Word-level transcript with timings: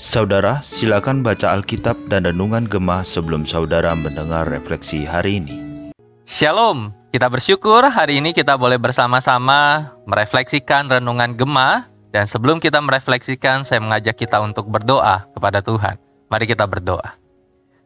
Saudara, 0.00 0.64
silakan 0.64 1.20
baca 1.20 1.52
Alkitab 1.52 2.08
dan 2.08 2.24
Renungan 2.24 2.64
Gemah 2.64 3.04
sebelum 3.04 3.44
saudara 3.44 3.92
mendengar 3.92 4.48
refleksi 4.48 5.04
hari 5.04 5.44
ini. 5.44 5.56
Shalom, 6.24 6.96
kita 7.12 7.28
bersyukur 7.28 7.84
hari 7.84 8.24
ini 8.24 8.32
kita 8.32 8.56
boleh 8.56 8.80
bersama-sama 8.80 9.92
merefleksikan 10.08 10.88
Renungan 10.88 11.36
Gemah 11.36 11.92
dan 12.08 12.24
sebelum 12.24 12.56
kita 12.56 12.80
merefleksikan, 12.80 13.68
saya 13.68 13.84
mengajak 13.84 14.16
kita 14.16 14.40
untuk 14.40 14.64
berdoa 14.72 15.28
kepada 15.36 15.60
Tuhan. 15.60 16.00
Mari 16.32 16.48
kita 16.48 16.64
berdoa. 16.64 17.20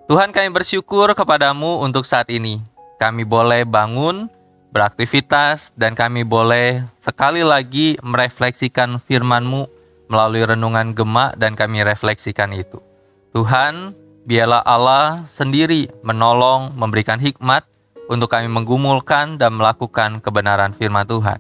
Tuhan 0.07 0.31
kami 0.31 0.55
bersyukur 0.55 1.11
kepadamu 1.19 1.83
untuk 1.83 2.07
saat 2.07 2.31
ini. 2.31 2.63
Kami 3.03 3.27
boleh 3.27 3.67
bangun, 3.67 4.31
beraktivitas, 4.75 5.71
dan 5.79 5.95
kami 5.95 6.27
boleh 6.27 6.83
sekali 6.99 7.47
lagi 7.47 7.95
merefleksikan 8.03 8.99
firman-Mu 8.99 9.71
melalui 10.11 10.43
renungan 10.43 10.91
gemak 10.93 11.39
dan 11.39 11.55
kami 11.55 11.87
refleksikan 11.87 12.51
itu. 12.51 12.83
Tuhan, 13.31 13.95
biarlah 14.27 14.67
Allah 14.67 15.23
sendiri 15.31 15.95
menolong, 16.03 16.75
memberikan 16.75 17.23
hikmat 17.23 17.63
untuk 18.11 18.29
kami 18.29 18.51
menggumulkan 18.51 19.39
dan 19.39 19.55
melakukan 19.55 20.19
kebenaran 20.19 20.75
firman 20.75 21.07
Tuhan. 21.07 21.39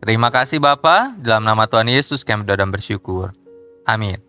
Terima 0.00 0.30
kasih 0.30 0.62
Bapa, 0.62 1.12
dalam 1.18 1.42
nama 1.42 1.66
Tuhan 1.66 1.90
Yesus 1.90 2.22
kami 2.22 2.46
berdoa 2.46 2.62
dan 2.62 2.70
bersyukur. 2.70 3.34
Amin. 3.82 4.22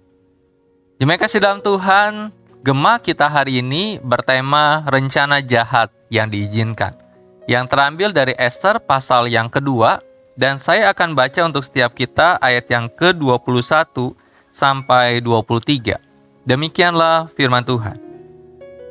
Terima 0.98 1.14
kasih 1.22 1.38
dalam 1.38 1.62
Tuhan, 1.62 2.34
gemak 2.66 3.06
kita 3.06 3.30
hari 3.30 3.62
ini 3.62 4.02
bertema 4.02 4.82
rencana 4.90 5.46
jahat 5.46 5.94
yang 6.10 6.26
diizinkan. 6.34 7.07
Yang 7.48 7.66
terambil 7.72 8.12
dari 8.12 8.36
Esther 8.36 8.84
pasal 8.84 9.32
yang 9.32 9.48
kedua 9.48 10.04
dan 10.36 10.60
saya 10.60 10.92
akan 10.92 11.16
baca 11.16 11.48
untuk 11.48 11.64
setiap 11.64 11.96
kita 11.96 12.36
ayat 12.44 12.68
yang 12.68 12.92
ke-21 12.92 14.12
sampai 14.52 15.24
23. 15.24 15.96
Demikianlah 16.44 17.32
firman 17.40 17.64
Tuhan. 17.64 17.98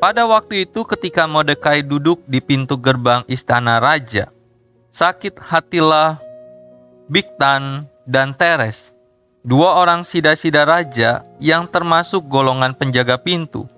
Pada 0.01 0.25
waktu 0.25 0.65
itu 0.69 0.85
ketika 0.89 1.29
Mordekai 1.29 1.85
duduk 1.85 2.21
di 2.25 2.41
pintu 2.41 2.81
gerbang 2.81 3.25
istana 3.29 3.77
raja, 3.77 4.29
sakit 4.93 5.41
hatilah 5.41 6.21
Biktan 7.13 7.85
dan 8.09 8.33
Teres, 8.37 8.93
dua 9.45 9.79
orang 9.81 10.01
sida-sida 10.01 10.65
raja 10.65 11.25
yang 11.41 11.69
termasuk 11.69 12.25
golongan 12.25 12.73
penjaga 12.73 13.21
pintu. 13.21 13.69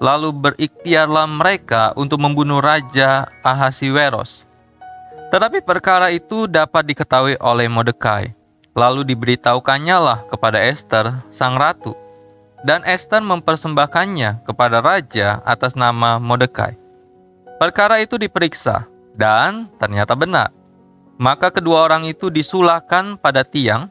Lalu 0.00 0.32
berikhtiarlah 0.32 1.28
mereka 1.28 1.92
untuk 1.92 2.24
membunuh 2.24 2.64
Raja 2.64 3.28
Ahasiweros 3.44 4.50
tetapi 5.30 5.62
perkara 5.62 6.10
itu 6.10 6.50
dapat 6.50 6.82
diketahui 6.90 7.38
oleh 7.38 7.70
Mordekai. 7.70 8.34
Lalu 8.74 9.06
diberitahukannya 9.06 9.96
lah 9.96 10.18
kepada 10.26 10.58
Esther, 10.58 11.22
sang 11.30 11.54
ratu. 11.54 11.94
Dan 12.66 12.82
Esther 12.82 13.22
mempersembahkannya 13.24 14.44
kepada 14.44 14.82
raja 14.84 15.40
atas 15.46 15.78
nama 15.78 16.18
Mordekai. 16.18 16.76
Perkara 17.62 18.02
itu 18.02 18.18
diperiksa, 18.18 18.84
dan 19.14 19.70
ternyata 19.78 20.18
benar. 20.18 20.50
Maka 21.16 21.48
kedua 21.54 21.86
orang 21.86 22.10
itu 22.10 22.28
disulahkan 22.28 23.16
pada 23.16 23.46
tiang, 23.46 23.86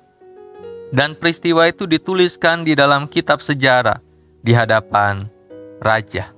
dan 0.91 1.15
peristiwa 1.15 1.65
itu 1.71 1.87
dituliskan 1.87 2.67
di 2.67 2.75
dalam 2.75 3.07
kitab 3.07 3.39
sejarah 3.39 4.01
di 4.41 4.51
hadapan 4.51 5.29
raja. 5.79 6.31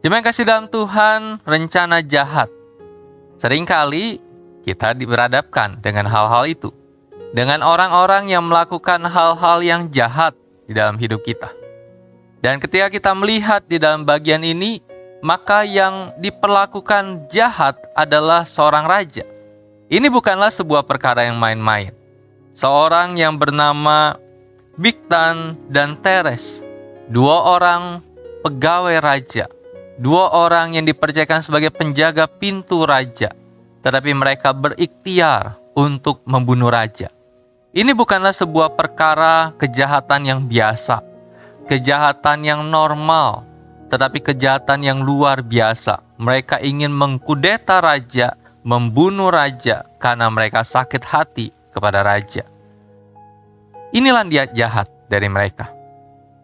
Terima 0.00 0.24
kasih 0.24 0.48
dalam 0.48 0.66
Tuhan, 0.70 1.42
rencana 1.44 2.00
jahat 2.00 2.48
Seringkali 3.38 4.18
kita 4.66 4.98
diberadabkan 4.98 5.78
dengan 5.78 6.10
hal-hal 6.10 6.42
itu, 6.50 6.74
dengan 7.30 7.62
orang-orang 7.62 8.26
yang 8.26 8.42
melakukan 8.42 8.98
hal-hal 9.06 9.62
yang 9.62 9.86
jahat 9.94 10.34
di 10.66 10.74
dalam 10.74 10.98
hidup 10.98 11.22
kita. 11.22 11.54
Dan 12.42 12.58
ketika 12.58 12.90
kita 12.90 13.14
melihat 13.14 13.62
di 13.70 13.78
dalam 13.78 14.02
bagian 14.02 14.42
ini, 14.42 14.82
maka 15.22 15.62
yang 15.62 16.10
diperlakukan 16.18 17.30
jahat 17.30 17.78
adalah 17.94 18.42
seorang 18.42 18.90
raja. 18.90 19.22
Ini 19.86 20.10
bukanlah 20.10 20.50
sebuah 20.50 20.82
perkara 20.82 21.22
yang 21.30 21.38
main-main. 21.38 21.94
Seorang 22.58 23.14
yang 23.14 23.38
bernama 23.38 24.18
Biktan 24.74 25.54
dan 25.70 25.94
Teres, 26.02 26.58
dua 27.06 27.54
orang 27.54 28.02
pegawai 28.42 28.98
raja, 29.02 29.50
dua 29.98 30.30
orang 30.34 30.78
yang 30.78 30.86
dipercayakan 30.86 31.42
sebagai 31.42 31.74
penjaga 31.74 32.30
pintu 32.30 32.86
raja, 32.86 33.34
tetapi 33.82 34.14
mereka 34.14 34.54
berikhtiar 34.54 35.58
untuk 35.74 36.22
membunuh 36.26 36.70
raja. 36.70 37.10
Ini 37.70 37.94
bukanlah 37.94 38.34
sebuah 38.34 38.74
perkara 38.74 39.54
kejahatan 39.60 40.26
yang 40.26 40.40
biasa, 40.48 41.04
kejahatan 41.70 42.42
yang 42.42 42.60
normal, 42.66 43.46
tetapi 43.92 44.24
kejahatan 44.24 44.82
yang 44.82 44.98
luar 45.04 45.44
biasa. 45.44 46.02
Mereka 46.18 46.58
ingin 46.64 46.90
mengkudeta 46.90 47.78
raja, 47.78 48.34
membunuh 48.66 49.30
raja 49.30 49.86
karena 50.02 50.26
mereka 50.26 50.66
sakit 50.66 51.02
hati 51.06 51.54
kepada 51.70 52.02
raja. 52.02 52.42
Inilah 53.94 54.26
niat 54.26 54.52
jahat 54.52 54.90
dari 55.06 55.30
mereka. 55.30 55.77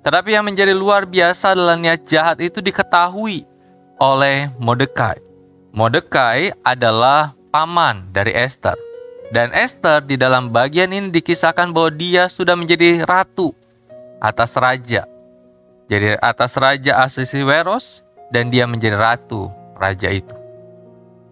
Tetapi 0.04 0.37
yang 0.37 0.44
menjadi 0.44 0.76
luar 0.76 1.09
biasa 1.09 1.56
adalah 1.56 1.81
niat 1.81 2.04
jahat 2.04 2.37
itu 2.44 2.60
diketahui 2.60 3.48
oleh 3.97 4.53
Mordekai. 4.60 5.16
Mordekai 5.72 6.53
adalah 6.60 7.32
paman 7.48 8.12
dari 8.12 8.37
Esther. 8.37 8.76
Dan 9.32 9.48
Esther 9.56 10.04
di 10.04 10.20
dalam 10.20 10.53
bagian 10.53 10.92
ini 10.92 11.09
dikisahkan 11.09 11.72
bahwa 11.72 11.88
dia 11.88 12.28
sudah 12.28 12.53
menjadi 12.53 13.00
ratu 13.09 13.56
atas 14.20 14.53
raja. 14.60 15.09
Jadi 15.88 16.21
atas 16.21 16.53
raja 16.60 17.00
Asisiweros 17.00 18.04
dan 18.28 18.53
dia 18.53 18.69
menjadi 18.69 19.00
ratu 19.00 19.48
raja 19.81 20.12
itu. 20.12 20.36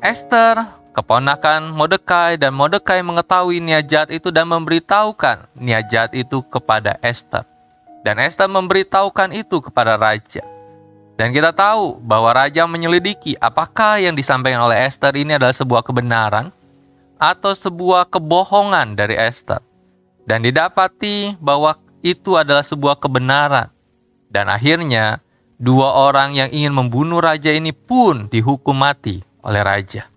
Esther, 0.00 0.64
keponakan 0.96 1.76
Mordekai 1.76 2.40
dan 2.40 2.56
Mordekai 2.56 3.04
mengetahui 3.04 3.60
niat 3.60 3.84
jahat 3.84 4.08
itu 4.08 4.32
dan 4.32 4.48
memberitahukan 4.48 5.52
niat 5.60 5.92
jahat 5.92 6.16
itu 6.16 6.40
kepada 6.48 6.96
Esther. 7.04 7.51
Dan 8.02 8.18
Esther 8.18 8.50
memberitahukan 8.50 9.30
itu 9.30 9.62
kepada 9.62 9.94
raja. 9.94 10.42
Dan 11.14 11.30
kita 11.30 11.54
tahu 11.54 12.02
bahwa 12.02 12.34
raja 12.34 12.66
menyelidiki 12.66 13.38
apakah 13.38 14.02
yang 14.02 14.18
disampaikan 14.18 14.66
oleh 14.66 14.82
Esther 14.82 15.14
ini 15.14 15.38
adalah 15.38 15.54
sebuah 15.54 15.86
kebenaran 15.86 16.50
atau 17.14 17.54
sebuah 17.54 18.10
kebohongan 18.10 18.98
dari 18.98 19.14
Esther. 19.14 19.62
Dan 20.26 20.42
didapati 20.42 21.38
bahwa 21.38 21.78
itu 22.02 22.34
adalah 22.34 22.66
sebuah 22.66 22.98
kebenaran. 22.98 23.70
Dan 24.26 24.50
akhirnya 24.50 25.22
dua 25.62 25.94
orang 26.10 26.34
yang 26.34 26.50
ingin 26.50 26.74
membunuh 26.74 27.22
raja 27.22 27.54
ini 27.54 27.70
pun 27.70 28.26
dihukum 28.26 28.74
mati 28.74 29.22
oleh 29.46 29.62
raja. 29.62 30.10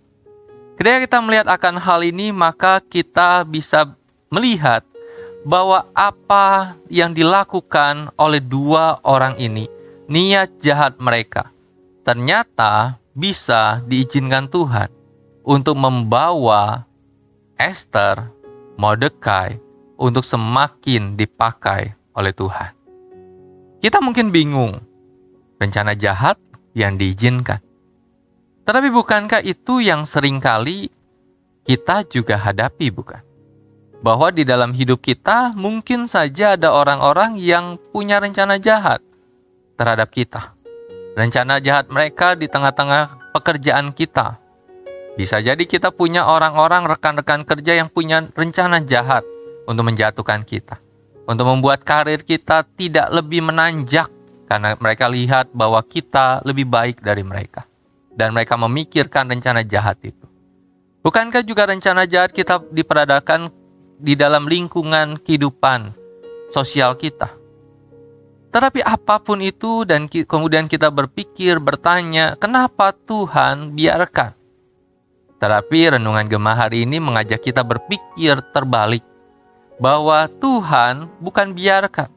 Ketika 0.75 0.97
kita 1.06 1.17
melihat 1.22 1.47
akan 1.47 1.78
hal 1.78 2.02
ini, 2.02 2.34
maka 2.34 2.81
kita 2.81 3.46
bisa 3.46 3.94
melihat 4.34 4.81
bahwa 5.45 5.85
apa 5.94 6.73
yang 6.89 7.13
dilakukan 7.13 8.09
oleh 8.17 8.41
dua 8.41 8.97
orang 9.06 9.38
ini, 9.38 9.69
niat 10.09 10.57
jahat 10.57 10.97
mereka, 10.97 11.53
ternyata 12.01 12.97
bisa 13.13 13.85
diizinkan 13.85 14.50
Tuhan 14.50 14.89
untuk 15.45 15.78
membawa 15.78 16.89
Esther, 17.61 18.34
Mordekai 18.75 19.61
untuk 19.95 20.25
semakin 20.25 21.16
dipakai 21.16 21.94
oleh 22.17 22.34
Tuhan. 22.35 22.75
Kita 23.79 24.01
mungkin 24.01 24.34
bingung, 24.34 24.81
rencana 25.61 25.94
jahat 25.95 26.41
yang 26.73 26.97
diizinkan. 27.00 27.61
Tetapi 28.66 28.89
bukankah 28.89 29.45
itu 29.45 29.79
yang 29.79 30.09
sering 30.09 30.41
kali 30.41 30.89
kita 31.63 32.03
juga 32.09 32.35
hadapi, 32.35 32.89
bukan? 32.89 33.22
Bahwa 34.05 34.29
di 34.29 34.45
dalam 34.45 34.69
hidup 34.69 35.01
kita 35.01 35.57
mungkin 35.57 36.05
saja 36.05 36.53
ada 36.53 36.69
orang-orang 36.69 37.41
yang 37.41 37.81
punya 37.90 38.22
rencana 38.22 38.61
jahat 38.61 39.02
terhadap 39.81 40.13
kita. 40.13 40.53
Rencana 41.17 41.57
jahat 41.57 41.90
mereka 41.90 42.37
di 42.37 42.46
tengah-tengah 42.46 43.34
pekerjaan 43.34 43.90
kita. 43.97 44.37
Bisa 45.17 45.41
jadi 45.41 45.63
kita 45.66 45.90
punya 45.90 46.29
orang-orang 46.29 46.85
rekan-rekan 46.85 47.41
kerja 47.49 47.81
yang 47.81 47.90
punya 47.90 48.29
rencana 48.37 48.78
jahat 48.85 49.25
untuk 49.66 49.90
menjatuhkan 49.90 50.46
kita. 50.46 50.78
Untuk 51.25 51.49
membuat 51.49 51.81
karir 51.81 52.22
kita 52.22 52.61
tidak 52.78 53.09
lebih 53.09 53.41
menanjak 53.41 54.13
karena 54.46 54.78
mereka 54.78 55.09
lihat 55.09 55.49
bahwa 55.49 55.81
kita 55.81 56.46
lebih 56.46 56.69
baik 56.69 57.02
dari 57.02 57.25
mereka. 57.25 57.66
Dan 58.13 58.37
mereka 58.37 58.53
memikirkan 58.53 59.25
rencana 59.25 59.66
jahat 59.66 59.97
itu. 60.05 60.29
Bukankah 61.02 61.41
juga 61.41 61.66
rencana 61.66 62.05
jahat 62.05 62.29
kita 62.29 62.61
diperadakan 62.69 63.65
di 63.99 64.13
dalam 64.13 64.47
lingkungan 64.47 65.19
kehidupan 65.19 65.95
sosial 66.51 66.95
kita. 66.99 67.31
Tetapi 68.51 68.79
apa 68.83 69.19
pun 69.19 69.43
itu 69.43 69.83
dan 69.83 70.07
kemudian 70.07 70.71
kita 70.71 70.87
berpikir, 70.87 71.59
bertanya, 71.59 72.39
kenapa 72.39 72.95
Tuhan 72.95 73.75
biarkan? 73.75 74.31
Tetapi 75.35 75.99
renungan 75.99 76.31
gemah 76.31 76.55
hari 76.55 76.87
ini 76.87 77.03
mengajak 77.03 77.43
kita 77.43 77.67
berpikir 77.67 78.39
terbalik. 78.55 79.03
bahwa 79.75 80.31
Tuhan 80.39 81.11
bukan 81.19 81.51
biarkan, 81.51 82.07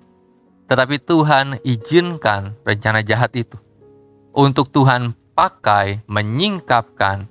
tetapi 0.70 1.02
Tuhan 1.02 1.58
izinkan 1.66 2.54
rencana 2.62 3.02
jahat 3.02 3.34
itu 3.34 3.58
untuk 4.30 4.70
Tuhan 4.70 5.10
pakai 5.34 6.06
menyingkapkan 6.06 7.26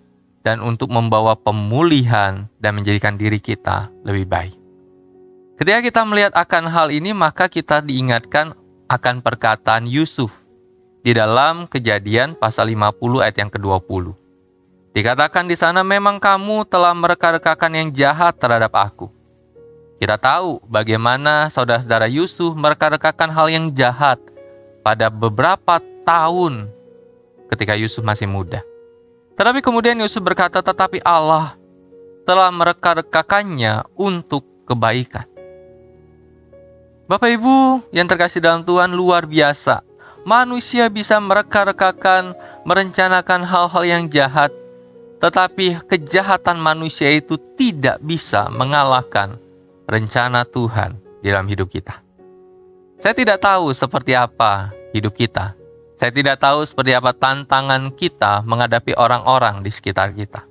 dan 0.48 0.64
untuk 0.64 0.88
membawa 0.88 1.36
pemulihan 1.36 2.48
dan 2.56 2.80
menjadikan 2.80 3.20
diri 3.20 3.36
kita 3.36 3.92
lebih 4.08 4.24
baik. 4.24 4.56
Ketika 5.60 5.84
kita 5.84 6.02
melihat 6.08 6.32
akan 6.32 6.72
hal 6.72 6.88
ini, 6.88 7.12
maka 7.12 7.52
kita 7.52 7.84
diingatkan 7.84 8.56
akan 8.88 9.20
perkataan 9.20 9.84
Yusuf 9.84 10.32
di 11.04 11.12
dalam 11.12 11.68
kejadian 11.68 12.40
pasal 12.40 12.72
50 12.72 13.28
ayat 13.28 13.36
yang 13.44 13.52
ke-20. 13.52 14.16
Dikatakan 14.96 15.52
di 15.52 15.60
sana 15.60 15.84
memang 15.84 16.16
kamu 16.16 16.64
telah 16.72 16.96
mereka-rekakan 16.96 17.72
yang 17.76 17.90
jahat 17.92 18.40
terhadap 18.40 18.72
aku. 18.72 19.12
Kita 20.00 20.16
tahu 20.16 20.64
bagaimana 20.64 21.52
saudara-saudara 21.52 22.08
Yusuf 22.08 22.56
mereka-rekakan 22.56 23.36
hal 23.36 23.52
yang 23.52 23.68
jahat 23.76 24.16
pada 24.80 25.12
beberapa 25.12 25.84
tahun 26.08 26.72
ketika 27.52 27.76
Yusuf 27.76 28.06
masih 28.08 28.32
muda. 28.32 28.64
Tetapi 29.38 29.62
kemudian 29.62 30.02
Yusuf 30.02 30.26
berkata, 30.26 30.66
tetapi 30.66 30.98
Allah 31.06 31.54
telah 32.26 32.50
mereka-rekakannya 32.50 33.86
untuk 33.94 34.44
kebaikan. 34.66 35.30
Bapak 37.08 37.30
Ibu 37.40 37.88
yang 37.96 38.10
terkasih 38.10 38.44
dalam 38.44 38.68
Tuhan 38.68 38.92
luar 38.92 39.24
biasa. 39.24 39.86
Manusia 40.28 40.92
bisa 40.92 41.16
mereka-rekakan, 41.24 42.36
merencanakan 42.68 43.48
hal-hal 43.48 43.84
yang 43.88 44.04
jahat 44.12 44.52
tetapi 45.18 45.82
kejahatan 45.90 46.62
manusia 46.62 47.10
itu 47.10 47.42
tidak 47.58 47.98
bisa 48.06 48.50
mengalahkan 48.54 49.42
rencana 49.90 50.46
Tuhan 50.46 50.98
di 51.26 51.34
dalam 51.34 51.50
hidup 51.50 51.74
kita. 51.74 52.06
Saya 53.02 53.14
tidak 53.18 53.42
tahu 53.42 53.74
seperti 53.74 54.14
apa 54.14 54.74
hidup 54.94 55.14
kita. 55.18 55.58
Saya 55.98 56.14
tidak 56.14 56.38
tahu 56.38 56.62
seperti 56.62 56.94
apa 56.94 57.10
tantangan 57.10 57.90
kita 57.90 58.46
menghadapi 58.46 58.94
orang-orang 58.94 59.66
di 59.66 59.74
sekitar 59.74 60.14
kita. 60.14 60.46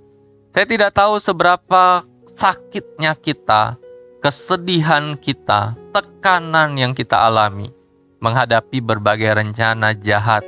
Saya 0.50 0.66
tidak 0.66 0.90
tahu 0.90 1.22
seberapa 1.22 2.02
sakitnya 2.34 3.14
kita, 3.14 3.78
kesedihan 4.18 5.14
kita, 5.14 5.78
tekanan 5.94 6.74
yang 6.74 6.90
kita 6.90 7.14
alami 7.14 7.70
menghadapi 8.18 8.82
berbagai 8.82 9.38
rencana 9.38 9.94
jahat 9.94 10.42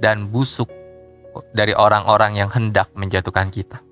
dan 0.00 0.32
busuk 0.32 0.72
dari 1.52 1.76
orang-orang 1.76 2.40
yang 2.40 2.48
hendak 2.48 2.88
menjatuhkan 2.96 3.52
kita. 3.52 3.84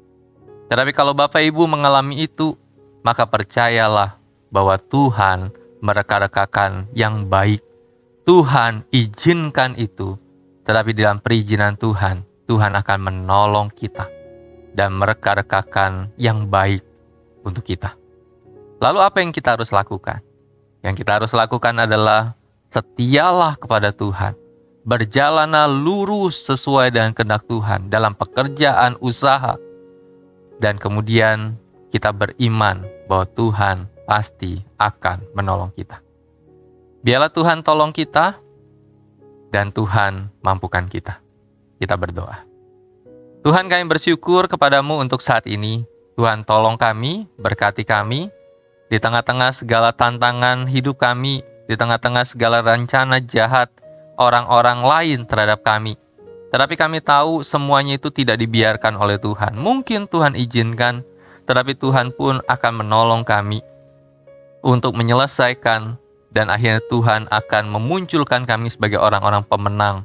Tetapi 0.72 0.96
kalau 0.96 1.12
Bapak 1.12 1.44
Ibu 1.44 1.68
mengalami 1.68 2.24
itu, 2.24 2.56
maka 3.04 3.28
percayalah 3.28 4.16
bahwa 4.48 4.80
Tuhan 4.80 5.52
mereka-rekakan 5.84 6.88
yang 6.96 7.28
baik. 7.28 7.60
Tuhan 8.26 8.82
izinkan 8.90 9.78
itu, 9.78 10.18
tetapi 10.66 10.90
dalam 10.92 11.22
perizinan 11.22 11.78
Tuhan, 11.78 12.26
Tuhan 12.50 12.74
akan 12.74 12.98
menolong 13.00 13.70
kita 13.70 14.10
dan 14.74 14.98
mereka-rekakan 14.98 16.10
yang 16.18 16.50
baik 16.50 16.82
untuk 17.46 17.62
kita. 17.62 17.94
Lalu 18.82 18.98
apa 19.00 19.22
yang 19.22 19.30
kita 19.32 19.56
harus 19.56 19.72
lakukan? 19.72 20.20
Yang 20.82 21.06
kita 21.06 21.22
harus 21.22 21.32
lakukan 21.32 21.74
adalah 21.80 22.36
setialah 22.68 23.56
kepada 23.56 23.94
Tuhan 23.94 24.36
berjalanlah 24.86 25.66
lurus 25.66 26.46
sesuai 26.46 26.94
dengan 26.94 27.10
kehendak 27.10 27.42
Tuhan 27.50 27.90
dalam 27.90 28.14
pekerjaan 28.14 28.94
usaha. 29.02 29.58
Dan 30.62 30.78
kemudian 30.78 31.58
kita 31.90 32.14
beriman 32.14 32.86
bahwa 33.10 33.26
Tuhan 33.34 33.76
pasti 34.06 34.62
akan 34.78 35.26
menolong 35.34 35.74
kita. 35.74 35.98
Biarlah 37.02 37.28
Tuhan 37.34 37.66
tolong 37.66 37.90
kita 37.90 38.38
dan 39.50 39.70
Tuhan 39.70 40.30
mampukan 40.42 40.86
kita. 40.90 41.20
Kita 41.76 41.94
berdoa. 41.94 42.46
Tuhan 43.46 43.70
kami 43.70 43.86
bersyukur 43.86 44.50
kepadamu 44.50 44.98
untuk 44.98 45.22
saat 45.22 45.46
ini. 45.46 45.86
Tuhan 46.16 46.42
tolong 46.48 46.80
kami, 46.80 47.28
berkati 47.36 47.84
kami, 47.84 48.32
di 48.88 48.96
tengah-tengah 48.96 49.52
segala 49.52 49.92
tantangan 49.92 50.64
hidup 50.66 50.96
kami, 50.96 51.44
di 51.68 51.74
tengah-tengah 51.76 52.24
segala 52.24 52.64
rencana 52.64 53.20
jahat, 53.20 53.68
orang-orang 54.16 54.80
lain 54.82 55.20
terhadap 55.28 55.60
kami. 55.60 56.00
Tetapi 56.50 56.74
kami 56.78 56.98
tahu 57.04 57.44
semuanya 57.44 58.00
itu 58.00 58.08
tidak 58.08 58.40
dibiarkan 58.40 58.96
oleh 58.96 59.20
Tuhan. 59.20 59.58
Mungkin 59.60 60.08
Tuhan 60.08 60.38
izinkan, 60.38 61.04
tetapi 61.44 61.76
Tuhan 61.76 62.16
pun 62.16 62.40
akan 62.48 62.72
menolong 62.80 63.22
kami 63.22 63.60
untuk 64.64 64.96
menyelesaikan 64.96 66.00
dan 66.36 66.52
akhirnya 66.52 66.84
Tuhan 66.92 67.32
akan 67.32 67.64
memunculkan 67.72 68.44
kami 68.44 68.68
sebagai 68.68 69.00
orang-orang 69.00 69.40
pemenang 69.48 70.04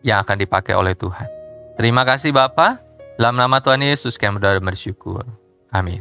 yang 0.00 0.24
akan 0.24 0.40
dipakai 0.40 0.72
oleh 0.72 0.96
Tuhan. 0.96 1.28
Terima 1.76 2.08
kasih 2.08 2.32
Bapa. 2.32 2.80
Dalam 3.20 3.36
nama 3.36 3.60
Tuhan 3.60 3.84
Yesus 3.84 4.16
kami 4.16 4.40
berdoa 4.40 4.64
bersyukur. 4.64 5.28
Amin. 5.68 6.00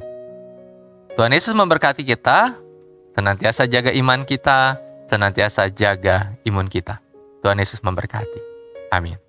Tuhan 1.20 1.36
Yesus 1.36 1.52
memberkati 1.52 2.08
kita, 2.08 2.56
senantiasa 3.12 3.68
jaga 3.68 3.92
iman 3.92 4.24
kita, 4.24 4.80
senantiasa 5.12 5.68
jaga 5.68 6.32
imun 6.48 6.72
kita. 6.72 7.04
Tuhan 7.44 7.60
Yesus 7.60 7.84
memberkati. 7.84 8.40
Amin. 8.96 9.29